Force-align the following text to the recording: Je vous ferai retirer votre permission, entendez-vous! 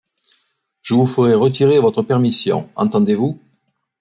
Je 0.81 0.95
vous 0.95 1.05
ferai 1.05 1.35
retirer 1.35 1.79
votre 1.79 2.01
permission, 2.01 2.67
entendez-vous! 2.75 3.39